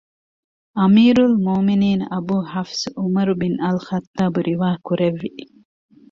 އަމީރުލް 0.79 1.35
މުއުމިނީން 1.45 2.03
އަބޫ 2.11 2.35
ޙަފްޞު 2.51 2.89
ޢުމަރު 3.01 3.33
ބިން 3.39 3.57
އަލްޚައްޠާބު 3.63 4.39
ރިވާ 4.47 4.69
ކުރެއްވި 4.85 5.29